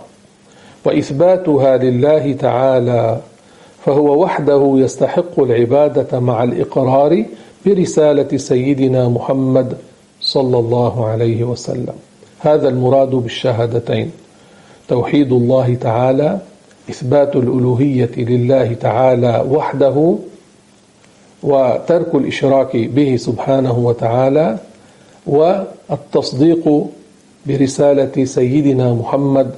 وإثباتها 0.85 1.77
لله 1.77 2.33
تعالى 2.33 3.21
فهو 3.85 4.23
وحده 4.23 4.73
يستحق 4.77 5.41
العبادة 5.41 6.21
مع 6.21 6.43
الإقرار 6.43 7.25
برسالة 7.67 8.37
سيدنا 8.37 9.09
محمد 9.09 9.77
صلى 10.21 10.59
الله 10.59 11.07
عليه 11.07 11.45
وسلم. 11.45 11.95
هذا 12.41 12.69
المراد 12.69 13.11
بالشهادتين 13.11 14.11
توحيد 14.89 15.33
الله 15.33 15.75
تعالى 15.75 16.39
إثبات 16.91 17.37
الألوهية 17.37 18.11
لله 18.17 18.75
تعالى 18.75 19.45
وحده 19.51 20.15
وترك 21.43 22.15
الإشراك 22.15 22.77
به 22.77 23.17
سبحانه 23.17 23.79
وتعالى 23.79 24.59
والتصديق 25.27 26.87
برسالة 27.47 28.25
سيدنا 28.25 28.95
محمد 28.95 29.51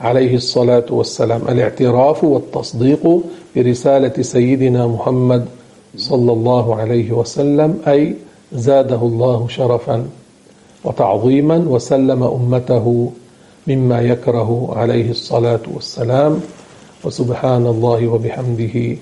عليه 0.00 0.34
الصلاة 0.34 0.84
والسلام. 0.90 1.40
الاعتراف 1.48 2.24
والتصديق 2.24 3.20
برسالة 3.58 4.22
سيدنا 4.22 4.86
محمد 4.86 5.44
صلى 5.96 6.32
الله 6.32 6.76
عليه 6.76 7.12
وسلم 7.12 7.82
أي 7.88 8.14
زاده 8.52 9.02
الله 9.02 9.48
شرفا 9.48 10.06
وتعظيما 10.84 11.56
وسلم 11.56 12.22
أمته 12.22 13.12
مما 13.66 14.00
يكره 14.00 14.72
عليه 14.76 15.10
الصلاة 15.10 15.60
والسلام. 15.74 16.40
وسبحان 17.04 17.66
الله 17.66 18.08
وبحمده 18.08 18.96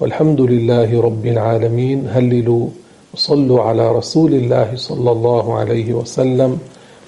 والحمد 0.00 0.40
لله 0.40 1.00
رب 1.00 1.26
العالمين. 1.26 2.08
هللوا 2.10 2.66
وصلوا 3.14 3.62
على 3.62 3.92
رسول 3.92 4.34
الله 4.34 4.68
صلى 4.74 5.10
الله 5.10 5.58
عليه 5.58 5.92
وسلم 5.94 6.58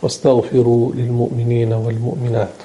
واستغفروا 0.02 0.92
للمؤمنين 0.94 1.72
والمؤمنات. 1.72 2.56